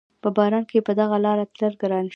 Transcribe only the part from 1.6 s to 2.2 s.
ګران شي